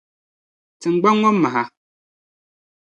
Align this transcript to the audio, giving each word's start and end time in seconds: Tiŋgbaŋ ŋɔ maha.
Tiŋgbaŋ 0.79 1.15
ŋɔ 1.21 1.31
maha. 1.41 1.63